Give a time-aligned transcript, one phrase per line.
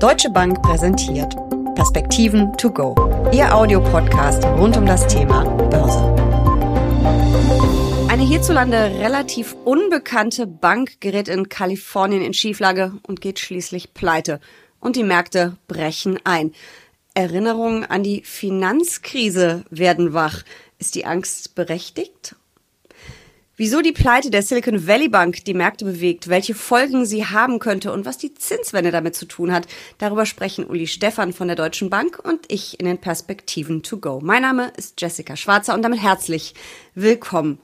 [0.00, 1.36] Deutsche Bank präsentiert
[1.74, 2.94] Perspektiven to go.
[3.34, 6.00] Ihr Audiopodcast rund um das Thema Börse.
[8.08, 14.40] Eine hierzulande relativ unbekannte Bank gerät in Kalifornien in Schieflage und geht schließlich pleite.
[14.80, 16.54] Und die Märkte brechen ein.
[17.12, 20.44] Erinnerungen an die Finanzkrise werden wach.
[20.78, 22.36] Ist die Angst berechtigt
[23.60, 27.92] Wieso die Pleite der Silicon Valley Bank die Märkte bewegt, welche Folgen sie haben könnte
[27.92, 29.66] und was die Zinswende damit zu tun hat,
[29.98, 34.20] darüber sprechen Uli Stephan von der Deutschen Bank und ich in den Perspektiven to go.
[34.22, 36.54] Mein Name ist Jessica Schwarzer und damit herzlich
[36.94, 37.58] willkommen.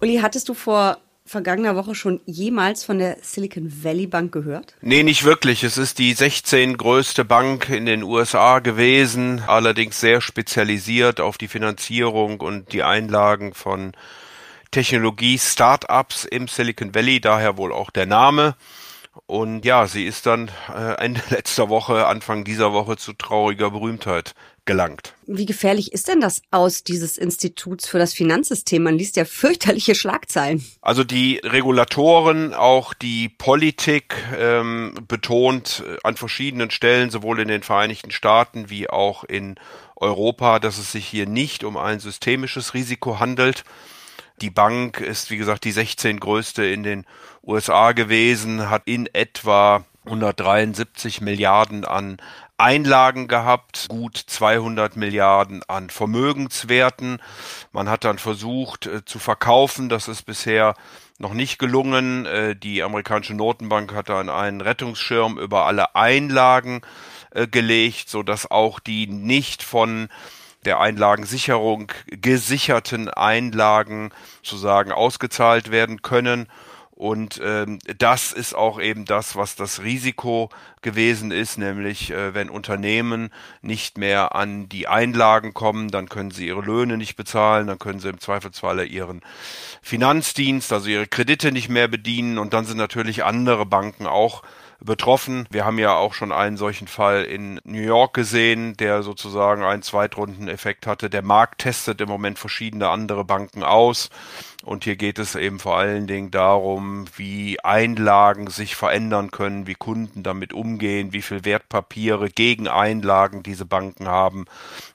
[0.00, 4.76] Uli, hattest du vor vergangener Woche schon jemals von der Silicon Valley Bank gehört?
[4.80, 5.64] Nee, nicht wirklich.
[5.64, 11.48] Es ist die 16 größte Bank in den USA gewesen, allerdings sehr spezialisiert auf die
[11.48, 13.90] Finanzierung und die Einlagen von
[14.70, 18.54] Technologie-Startups im Silicon Valley, daher wohl auch der Name.
[19.26, 24.34] Und ja, sie ist dann äh, Ende letzter Woche, Anfang dieser Woche zu trauriger Berühmtheit
[24.64, 25.14] gelangt.
[25.26, 28.82] Wie gefährlich ist denn das aus dieses Instituts für das Finanzsystem?
[28.82, 30.64] Man liest ja fürchterliche Schlagzeilen.
[30.80, 37.62] Also die Regulatoren, auch die Politik ähm, betont äh, an verschiedenen Stellen, sowohl in den
[37.62, 39.56] Vereinigten Staaten wie auch in
[39.96, 43.64] Europa, dass es sich hier nicht um ein systemisches Risiko handelt,
[44.40, 47.06] die Bank ist, wie gesagt, die 16 größte in den
[47.42, 52.18] USA gewesen, hat in etwa 173 Milliarden an
[52.56, 57.22] Einlagen gehabt, gut 200 Milliarden an Vermögenswerten.
[57.72, 60.74] Man hat dann versucht äh, zu verkaufen, das ist bisher
[61.18, 62.26] noch nicht gelungen.
[62.26, 66.82] Äh, die amerikanische Notenbank hat dann einen Rettungsschirm über alle Einlagen
[67.30, 70.08] äh, gelegt, so dass auch die nicht von
[70.64, 74.10] der Einlagensicherung gesicherten Einlagen
[74.42, 76.48] sozusagen ausgezahlt werden können.
[77.00, 80.50] Und ähm, das ist auch eben das, was das Risiko
[80.82, 83.30] gewesen ist, nämlich äh, wenn Unternehmen
[83.62, 88.00] nicht mehr an die Einlagen kommen, dann können sie ihre Löhne nicht bezahlen, dann können
[88.00, 89.22] sie im Zweifelsfalle ihren
[89.80, 94.42] Finanzdienst, also ihre Kredite nicht mehr bedienen und dann sind natürlich andere Banken auch
[94.84, 95.46] betroffen.
[95.50, 99.82] Wir haben ja auch schon einen solchen Fall in New York gesehen, der sozusagen einen
[99.82, 101.10] Zweitrundeneffekt hatte.
[101.10, 104.10] Der Markt testet im Moment verschiedene andere Banken aus.
[104.62, 109.74] Und hier geht es eben vor allen Dingen darum, wie Einlagen sich verändern können, wie
[109.74, 114.44] Kunden damit umgehen, wie viel Wertpapiere gegen Einlagen diese Banken haben.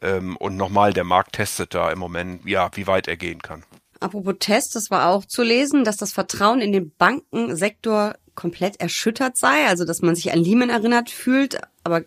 [0.01, 3.63] Ähm, und nochmal, der Markt testet da im Moment, ja, wie weit er gehen kann.
[3.99, 9.37] Apropos Test, es war auch zu lesen, dass das Vertrauen in den Bankensektor komplett erschüttert
[9.37, 12.03] sei, also dass man sich an Lehman erinnert fühlt, aber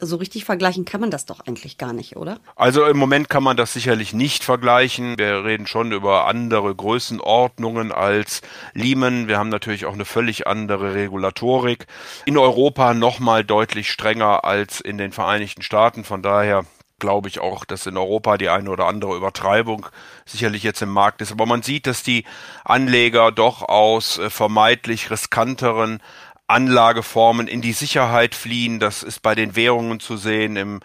[0.00, 2.38] so richtig vergleichen kann man das doch eigentlich gar nicht, oder?
[2.54, 5.18] Also im Moment kann man das sicherlich nicht vergleichen.
[5.18, 8.42] Wir reden schon über andere Größenordnungen als
[8.74, 9.26] Lehman.
[9.26, 11.86] Wir haben natürlich auch eine völlig andere Regulatorik.
[12.26, 16.04] In Europa nochmal deutlich strenger als in den Vereinigten Staaten.
[16.04, 16.64] Von daher
[16.98, 19.86] glaube ich auch, dass in Europa die eine oder andere Übertreibung
[20.24, 21.32] sicherlich jetzt im Markt ist.
[21.32, 22.24] Aber man sieht, dass die
[22.64, 26.02] Anleger doch aus äh, vermeintlich riskanteren
[26.46, 28.80] Anlageformen in die Sicherheit fliehen.
[28.80, 30.80] Das ist bei den Währungen zu sehen im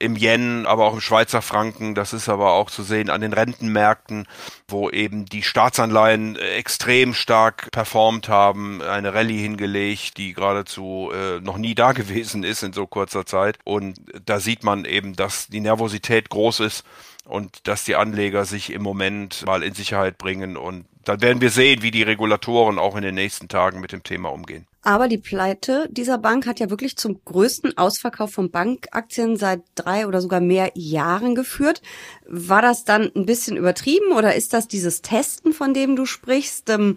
[0.00, 1.94] im Yen, aber auch im Schweizer Franken.
[1.94, 4.26] Das ist aber auch zu sehen an den Rentenmärkten,
[4.66, 11.40] wo eben die Staatsanleihen äh, extrem stark performt haben, eine Rallye hingelegt, die geradezu äh,
[11.40, 13.58] noch nie da gewesen ist in so kurzer Zeit.
[13.64, 16.84] Und da sieht man eben, dass die Nervosität groß ist
[17.30, 20.56] und dass die Anleger sich im Moment mal in Sicherheit bringen.
[20.56, 24.02] Und dann werden wir sehen, wie die Regulatoren auch in den nächsten Tagen mit dem
[24.02, 24.66] Thema umgehen.
[24.82, 30.06] Aber die Pleite dieser Bank hat ja wirklich zum größten Ausverkauf von Bankaktien seit drei
[30.06, 31.82] oder sogar mehr Jahren geführt.
[32.26, 36.70] War das dann ein bisschen übertrieben oder ist das dieses Testen, von dem du sprichst?
[36.70, 36.96] Ähm,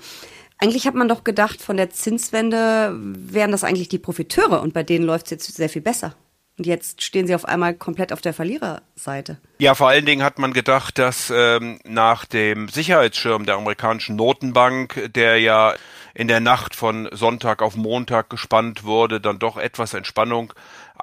[0.57, 4.83] eigentlich hat man doch gedacht, von der Zinswende wären das eigentlich die Profiteure und bei
[4.83, 6.15] denen läuft es jetzt sehr viel besser.
[6.57, 9.37] Und jetzt stehen sie auf einmal komplett auf der Verliererseite.
[9.57, 15.09] Ja, vor allen Dingen hat man gedacht, dass ähm, nach dem Sicherheitsschirm der amerikanischen Notenbank,
[15.15, 15.73] der ja
[16.13, 20.53] in der Nacht von Sonntag auf Montag gespannt wurde, dann doch etwas Entspannung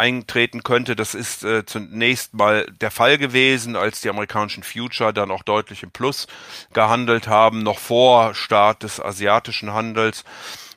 [0.01, 0.97] eintreten könnte.
[0.97, 5.83] Das ist äh, zunächst mal der Fall gewesen, als die amerikanischen Future dann auch deutlich
[5.83, 6.27] im Plus
[6.73, 10.25] gehandelt haben, noch vor Start des asiatischen Handels.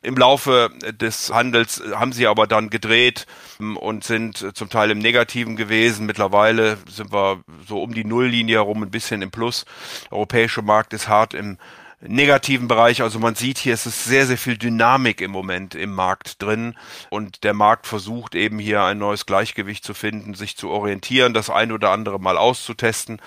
[0.02, 3.26] Im Laufe des Handels haben sie aber dann gedreht
[3.62, 6.06] ähm, und sind zum Teil im Negativen gewesen.
[6.06, 9.66] Mittlerweile sind wir so um die Nulllinie herum ein bisschen im Plus.
[10.12, 11.58] Der europäische Markt ist hart im
[12.08, 13.02] negativen Bereich.
[13.02, 16.76] Also man sieht hier, es ist sehr, sehr viel Dynamik im Moment im Markt drin
[17.10, 21.50] und der Markt versucht eben hier ein neues Gleichgewicht zu finden, sich zu orientieren, das
[21.50, 23.22] ein oder andere mal auszutesten.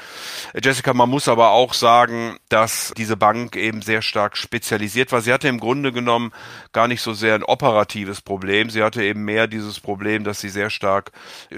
[0.63, 5.21] Jessica, man muss aber auch sagen, dass diese Bank eben sehr stark spezialisiert war.
[5.21, 6.33] Sie hatte im Grunde genommen
[6.73, 8.71] gar nicht so sehr ein operatives Problem.
[8.71, 11.13] Sie hatte eben mehr dieses Problem, dass sie sehr stark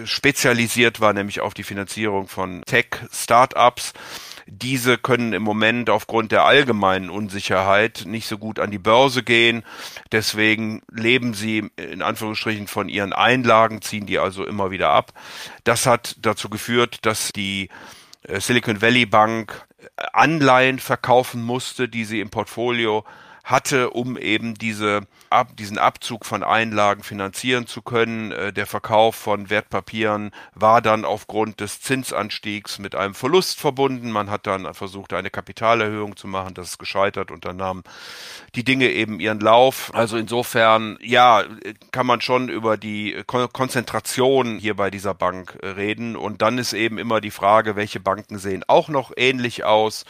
[0.04, 3.92] spezialisiert war, nämlich auf die Finanzierung von Tech-Startups.
[4.50, 9.62] Diese können im Moment aufgrund der allgemeinen Unsicherheit nicht so gut an die Börse gehen.
[10.10, 15.12] Deswegen leben sie in Anführungsstrichen von ihren Einlagen, ziehen die also immer wieder ab.
[15.64, 17.68] Das hat dazu geführt, dass die
[18.22, 19.66] äh, Silicon Valley Bank
[20.14, 23.04] Anleihen verkaufen musste, die sie im Portfolio
[23.48, 28.30] hatte, um eben diese ab, diesen Abzug von Einlagen finanzieren zu können.
[28.30, 34.10] Äh, der Verkauf von Wertpapieren war dann aufgrund des Zinsanstiegs mit einem Verlust verbunden.
[34.10, 36.54] Man hat dann versucht, eine Kapitalerhöhung zu machen.
[36.54, 37.84] Das ist gescheitert und dann nahmen
[38.54, 39.90] die Dinge eben ihren Lauf.
[39.94, 41.44] Also insofern, ja,
[41.90, 46.16] kann man schon über die Konzentration hier bei dieser Bank äh, reden.
[46.16, 50.04] Und dann ist eben immer die Frage, welche Banken sehen auch noch ähnlich aus?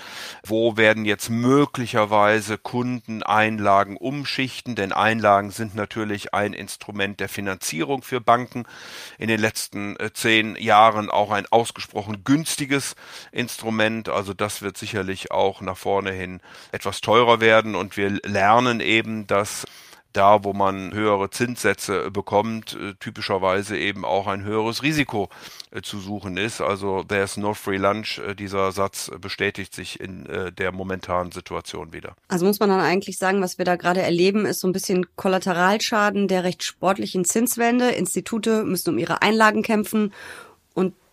[0.45, 4.75] Wo werden jetzt möglicherweise Kunden Einlagen umschichten?
[4.75, 8.65] Denn Einlagen sind natürlich ein Instrument der Finanzierung für Banken.
[9.19, 12.97] In den letzten äh, zehn Jahren auch ein ausgesprochen günstiges
[13.33, 14.09] Instrument.
[14.09, 16.41] Also das wird sicherlich auch nach vorne hin
[16.73, 19.67] etwas teurer werden und wir lernen eben, dass
[20.13, 25.29] da, wo man höhere Zinssätze bekommt, äh, typischerweise eben auch ein höheres Risiko
[25.71, 26.61] äh, zu suchen ist.
[26.61, 30.27] Also there's no free lunch, äh, dieser Satz bestätigt sich in
[30.59, 32.15] der momentanen Situation wieder.
[32.29, 35.07] Also muss man dann eigentlich sagen, was wir da gerade erleben, ist so ein bisschen
[35.17, 37.91] Kollateralschaden der recht sportlichen Zinswende.
[37.91, 40.13] Institute müssen um ihre Einlagen kämpfen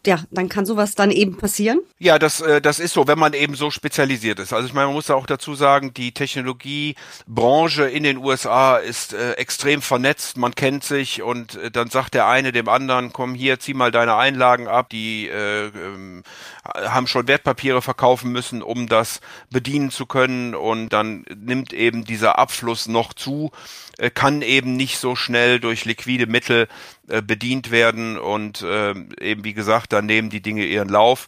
[0.07, 1.79] ja, dann kann sowas dann eben passieren.
[1.99, 4.53] Ja, das, äh, das ist so, wenn man eben so spezialisiert ist.
[4.53, 9.33] Also ich meine, man muss auch dazu sagen, die Technologiebranche in den USA ist äh,
[9.33, 13.59] extrem vernetzt, man kennt sich und äh, dann sagt der eine dem anderen, komm hier,
[13.59, 16.23] zieh mal deine Einlagen ab, die äh, ähm,
[16.65, 22.39] haben schon Wertpapiere verkaufen müssen, um das bedienen zu können und dann nimmt eben dieser
[22.39, 23.51] Abfluss noch zu,
[23.97, 26.67] äh, kann eben nicht so schnell durch liquide Mittel
[27.21, 31.27] bedient werden und äh, eben wie gesagt, dann nehmen die Dinge ihren Lauf.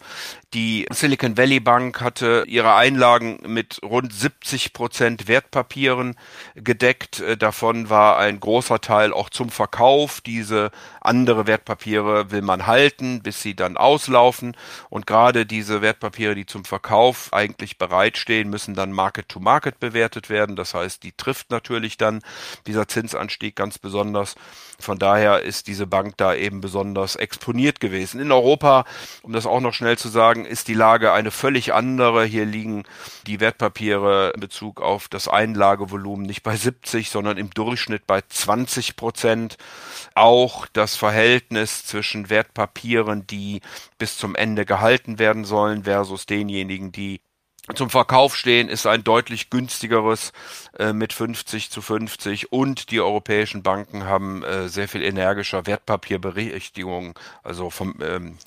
[0.54, 6.16] Die Silicon Valley Bank hatte ihre Einlagen mit rund 70 Prozent Wertpapieren
[6.56, 7.20] gedeckt.
[7.20, 10.22] Äh, davon war ein großer Teil auch zum Verkauf.
[10.22, 10.72] Diese
[11.02, 14.56] andere Wertpapiere will man halten, bis sie dann auslaufen.
[14.90, 20.56] Und gerade diese Wertpapiere, die zum Verkauf eigentlich bereitstehen, müssen dann Market-to-Market -Market bewertet werden.
[20.56, 22.22] Das heißt, die trifft natürlich dann
[22.68, 24.36] dieser Zinsanstieg ganz besonders.
[24.80, 28.22] Von daher ist diese Bank da eben besonders exponiert gewesen.
[28.22, 28.86] In Europa,
[29.24, 32.26] um das auch noch schnell zu sagen, ist die Lage eine völlig andere.
[32.26, 32.84] Hier liegen
[33.26, 38.96] die Wertpapiere in Bezug auf das Einlagevolumen nicht bei 70, sondern im Durchschnitt bei 20
[38.96, 39.58] Prozent.
[40.16, 43.62] Auch das Verhältnis zwischen Wertpapieren, die
[43.98, 47.22] bis zum Ende gehalten werden sollen, versus denjenigen, die
[47.76, 50.32] zum Verkauf stehen, ist ein deutlich günstigeres
[50.80, 57.14] äh, mit 50 zu 50 und die europäischen Banken haben äh, sehr viel energischer Wertpapierberichtigungen,
[57.44, 58.38] also vom ähm,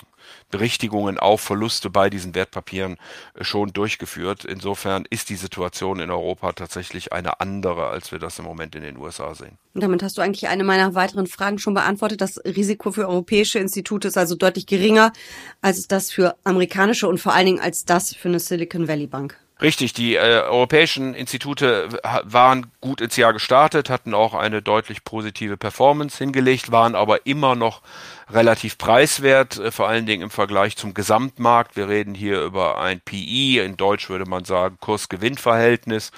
[0.51, 2.97] Berichtigungen auf Verluste bei diesen Wertpapieren
[3.35, 4.45] äh, schon durchgeführt.
[4.45, 8.83] Insofern ist die Situation in Europa tatsächlich eine andere, als wir das im Moment in
[8.83, 9.59] den USA sehen.
[9.75, 12.21] Und damit hast du eigentlich eine meiner weiteren Fragen schon beantwortet.
[12.21, 15.13] Das Risiko für europäische Institute ist also deutlich geringer
[15.61, 19.39] als das für amerikanische und vor allen Dingen als das für eine Silicon Valley Bank.
[19.63, 21.91] Richtig, die äh, europäischen Institute
[22.23, 27.55] waren gut ins Jahr gestartet, hatten auch eine deutlich positive Performance hingelegt, waren aber immer
[27.55, 27.83] noch
[28.31, 31.77] relativ preiswert, äh, vor allen Dingen im Vergleich zum Gesamtmarkt.
[31.77, 36.11] Wir reden hier über ein PI, in Deutsch würde man sagen Kurs-Gewinn-Verhältnis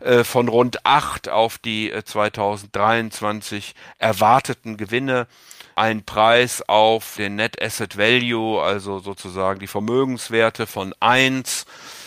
[0.00, 5.26] äh, von rund acht auf die äh, 2023 erwarteten Gewinne
[5.74, 11.66] ein Preis auf den Net Asset Value, also sozusagen die Vermögenswerte von eins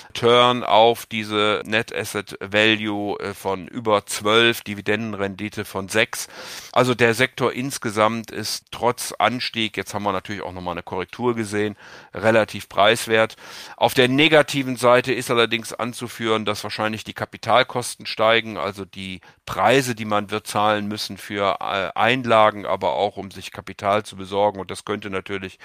[0.10, 6.28] Return auf diese Net Asset Value äh, von über 12, Dividendenrendite von 6.
[6.72, 11.36] Also der Sektor insgesamt ist trotz Anstieg, jetzt haben wir natürlich auch nochmal eine Korrektur
[11.36, 11.76] gesehen,
[12.14, 13.36] relativ preiswert.
[13.76, 19.94] Auf der negativen Seite ist allerdings anzuführen, dass wahrscheinlich die Kapitalkosten steigen, also die Preise,
[19.94, 24.60] die man wird zahlen müssen für äh, Einlagen, aber auch um sich Kapital zu besorgen.
[24.60, 25.60] Und das könnte natürlich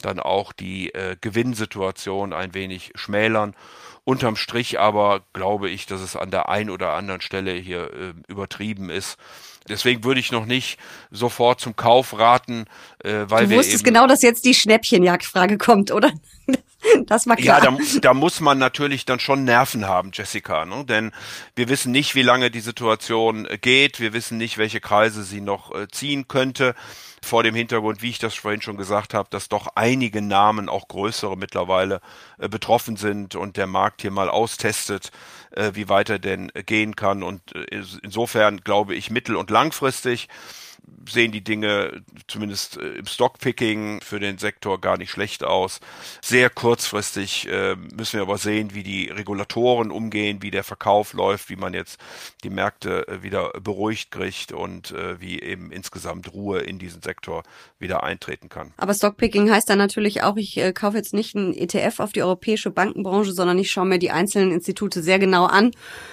[0.00, 3.54] dann auch die äh, Gewinnsituation ein wenig schmälern.
[4.06, 8.14] Unterm Strich aber glaube ich, dass es an der einen oder anderen Stelle hier äh,
[8.28, 9.16] übertrieben ist.
[9.68, 10.78] Deswegen würde ich noch nicht
[11.10, 12.66] sofort zum Kauf raten,
[13.02, 16.12] äh, weil du wir wusstest genau, dass jetzt die Schnäppchenjagdfrage kommt, oder?
[17.06, 17.64] Das war klar.
[17.64, 20.84] Ja, da, da muss man natürlich dann schon Nerven haben, Jessica, ne?
[20.84, 21.10] denn
[21.56, 23.98] wir wissen nicht, wie lange die Situation geht.
[23.98, 26.76] Wir wissen nicht, welche Kreise sie noch äh, ziehen könnte.
[27.26, 30.86] Vor dem Hintergrund, wie ich das vorhin schon gesagt habe, dass doch einige Namen, auch
[30.86, 32.00] größere mittlerweile,
[32.38, 35.10] äh, betroffen sind und der Markt hier mal austestet,
[35.50, 37.24] äh, wie weiter denn gehen kann.
[37.24, 40.28] Und äh, insofern glaube ich mittel- und langfristig
[41.08, 45.80] sehen die Dinge zumindest äh, im Stockpicking für den Sektor gar nicht schlecht aus.
[46.22, 51.50] Sehr kurzfristig äh, müssen wir aber sehen, wie die Regulatoren umgehen, wie der Verkauf läuft,
[51.50, 51.98] wie man jetzt
[52.44, 57.42] die Märkte äh, wieder beruhigt kriegt und äh, wie eben insgesamt Ruhe in diesen Sektor
[57.78, 58.72] wieder eintreten kann.
[58.76, 62.22] Aber Stockpicking heißt dann natürlich auch, ich äh, kaufe jetzt nicht einen ETF auf die
[62.22, 65.72] europäische Bankenbranche, sondern ich schaue mir die einzelnen Institute sehr genau an.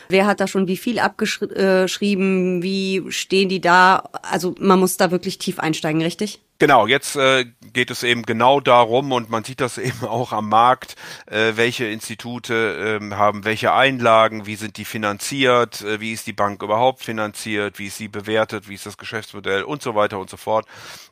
[0.10, 4.10] Wer hat da schon wie viel abgeschrieben, äh, wie stehen die da?
[4.22, 6.40] Also man muss da wirklich tief einsteigen, richtig?
[6.60, 10.48] Genau, jetzt äh, geht es eben genau darum und man sieht das eben auch am
[10.50, 16.26] Markt, äh, welche Institute äh, haben welche Einlagen, wie sind die finanziert, äh, wie ist
[16.26, 20.20] die Bank überhaupt finanziert, wie ist sie bewertet, wie ist das Geschäftsmodell und so weiter
[20.20, 20.66] und so fort.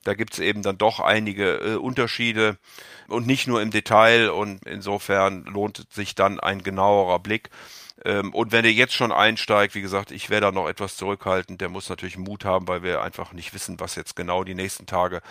[0.03, 2.57] Da gibt es eben dann doch einige äh, Unterschiede
[3.07, 7.49] und nicht nur im Detail und insofern lohnt sich dann ein genauerer Blick.
[8.03, 11.61] Ähm, und wenn er jetzt schon einsteigt, wie gesagt, ich wäre da noch etwas zurückhaltend,
[11.61, 14.85] der muss natürlich Mut haben, weil wir einfach nicht wissen, was jetzt genau die nächsten
[14.85, 15.21] Tage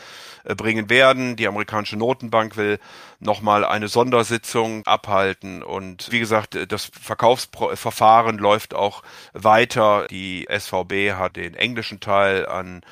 [0.44, 1.36] äh, bringen werden.
[1.36, 2.78] Die amerikanische Notenbank will
[3.18, 10.06] nochmal eine Sondersitzung abhalten und wie gesagt, das Verkaufsverfahren läuft auch weiter.
[10.08, 12.82] Die SVB hat den englischen Teil an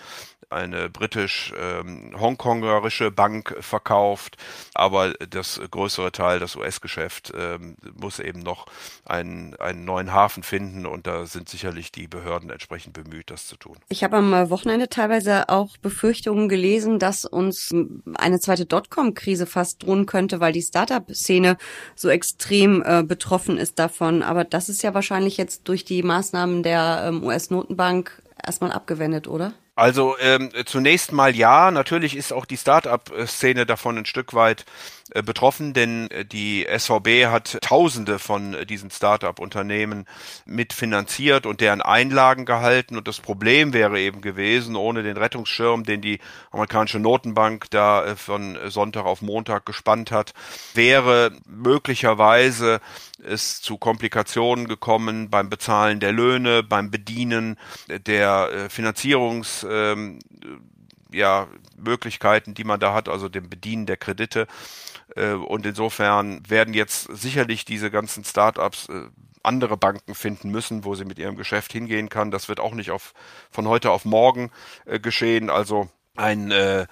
[0.51, 4.37] eine britisch-hongkongerische ähm, Bank verkauft,
[4.75, 8.67] aber das größere Teil, das US-Geschäft, ähm, muss eben noch
[9.05, 13.57] einen, einen neuen Hafen finden und da sind sicherlich die Behörden entsprechend bemüht, das zu
[13.57, 13.77] tun.
[13.89, 17.75] Ich habe am Wochenende teilweise auch Befürchtungen gelesen, dass uns
[18.15, 21.57] eine zweite Dotcom-Krise fast drohen könnte, weil die Startup-Szene
[21.95, 24.23] so extrem äh, betroffen ist davon.
[24.23, 29.53] Aber das ist ja wahrscheinlich jetzt durch die Maßnahmen der ähm, US-Notenbank erstmal abgewendet, oder?
[29.79, 34.65] Also ähm, zunächst mal ja, natürlich ist auch die Start-up-Szene davon ein Stück weit
[35.23, 40.07] betroffen, denn äh, die SVB hat Tausende von äh, diesen Start-up-Unternehmen
[40.45, 42.97] mitfinanziert und deren Einlagen gehalten.
[42.97, 48.59] Und das Problem wäre eben gewesen, ohne den Rettungsschirm, den die amerikanische Notenbank da von
[48.67, 50.35] Sonntag auf Montag gespannt hat,
[50.75, 52.81] wäre möglicherweise
[53.25, 60.19] es zu Komplikationen gekommen beim Bezahlen der Löhne, beim Bedienen der Finanzierungs ähm,
[61.13, 64.47] ja, Möglichkeiten, die man da hat, also dem Bedienen der Kredite.
[65.17, 69.09] Äh, und insofern werden jetzt sicherlich diese ganzen Startups äh,
[69.43, 72.31] andere Banken finden müssen, wo sie mit ihrem Geschäft hingehen kann.
[72.31, 73.15] Das wird auch nicht auf,
[73.51, 74.51] von heute auf morgen
[74.85, 75.51] äh, geschehen.
[75.51, 76.87] Also ein äh,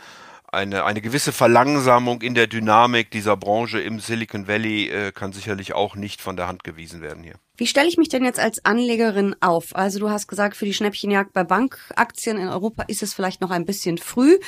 [0.56, 5.74] eine, eine gewisse Verlangsamung in der Dynamik dieser Branche im Silicon Valley äh, kann sicherlich
[5.74, 7.34] auch nicht von der Hand gewiesen werden hier.
[7.58, 9.76] Wie stelle ich mich denn jetzt als Anlegerin auf?
[9.76, 13.50] Also du hast gesagt, für die Schnäppchenjagd bei Bankaktien in Europa ist es vielleicht noch
[13.50, 14.38] ein bisschen früh.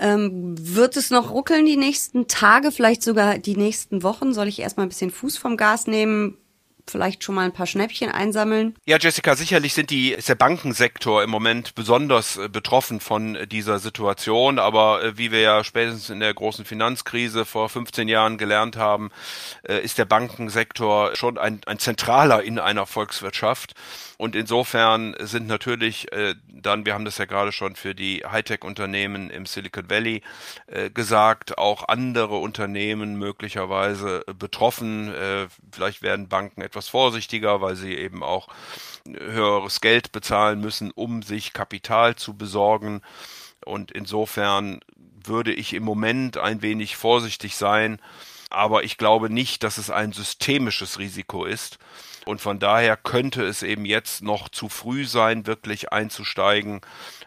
[0.00, 4.34] Ähm, wird es noch ruckeln die nächsten Tage, vielleicht sogar die nächsten Wochen?
[4.34, 6.38] Soll ich erstmal ein bisschen Fuß vom Gas nehmen?
[6.90, 8.74] Vielleicht schon mal ein paar Schnäppchen einsammeln?
[8.84, 13.78] Ja, Jessica, sicherlich sind die, ist der Bankensektor im Moment besonders äh, betroffen von dieser
[13.78, 14.58] Situation.
[14.58, 19.10] Aber äh, wie wir ja spätestens in der großen Finanzkrise vor 15 Jahren gelernt haben,
[19.62, 23.74] äh, ist der Bankensektor schon ein, ein zentraler in einer Volkswirtschaft.
[24.22, 29.30] Und insofern sind natürlich äh, dann, wir haben das ja gerade schon für die Hightech-Unternehmen
[29.30, 30.22] im Silicon Valley
[30.66, 35.12] äh, gesagt, auch andere Unternehmen möglicherweise betroffen.
[35.12, 38.48] Äh, vielleicht werden Banken etwas vorsichtiger, weil sie eben auch
[39.06, 43.02] höheres Geld bezahlen müssen, um sich Kapital zu besorgen.
[43.64, 44.80] Und insofern
[45.24, 48.00] würde ich im Moment ein wenig vorsichtig sein,
[48.48, 51.78] aber ich glaube nicht, dass es ein systemisches Risiko ist.
[52.24, 56.80] Und von daher könnte es eben jetzt noch zu früh sein, wirklich einzusteigen.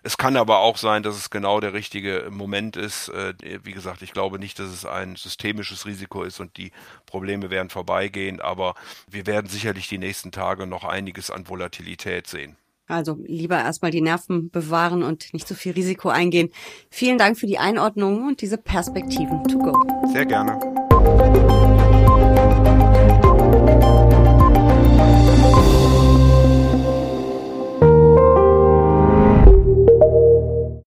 [0.04, 3.10] Es kann aber auch sein, dass es genau der richtige Moment ist.
[3.10, 3.34] Äh,
[3.64, 6.72] wie gesagt, ich glaube nicht, dass es ein systemisches Risiko ist und die
[7.06, 8.76] Probleme werden vorbeigehen, aber
[9.10, 12.56] wir werden sicherlich die nächsten Tage noch einiges an Volatilität sehen.
[12.88, 16.52] Also lieber erstmal die Nerven bewahren und nicht so viel Risiko eingehen.
[16.90, 19.74] Vielen Dank für die Einordnung und diese Perspektiven to go.
[20.14, 20.60] Sehr gerne.